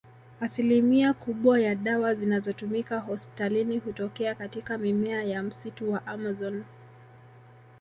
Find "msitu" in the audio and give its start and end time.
5.43-5.91